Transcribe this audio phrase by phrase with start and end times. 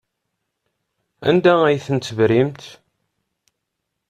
[1.29, 2.61] Anda ay ten-tebrimt?